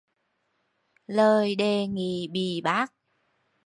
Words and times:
Lời 1.07 1.55
đề 1.55 1.87
nghị 1.87 2.27
bị 2.33 2.61
bác 2.63 2.93